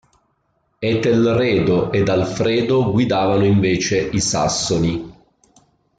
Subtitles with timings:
[0.81, 5.13] Etelredo ed Alfredo guidavano invece i Sassoni.